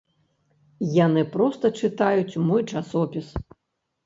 Яны 1.05 1.23
проста 1.35 1.71
чытаюць 1.83 2.39
мой 2.47 2.61
часопіс. 2.75 3.27